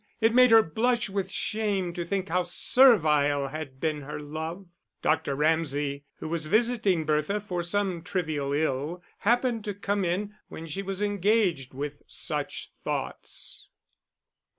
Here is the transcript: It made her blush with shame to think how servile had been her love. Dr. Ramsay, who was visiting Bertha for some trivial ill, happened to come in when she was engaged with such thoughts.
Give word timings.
It 0.19 0.33
made 0.33 0.49
her 0.49 0.63
blush 0.63 1.11
with 1.11 1.29
shame 1.29 1.93
to 1.93 2.03
think 2.03 2.27
how 2.29 2.41
servile 2.41 3.49
had 3.49 3.79
been 3.79 4.01
her 4.01 4.19
love. 4.19 4.65
Dr. 5.03 5.35
Ramsay, 5.35 6.05
who 6.15 6.27
was 6.27 6.47
visiting 6.47 7.05
Bertha 7.05 7.39
for 7.39 7.61
some 7.61 8.01
trivial 8.01 8.51
ill, 8.51 9.03
happened 9.19 9.63
to 9.65 9.75
come 9.75 10.03
in 10.03 10.33
when 10.47 10.65
she 10.65 10.81
was 10.81 11.03
engaged 11.03 11.75
with 11.75 12.01
such 12.07 12.71
thoughts. 12.83 13.69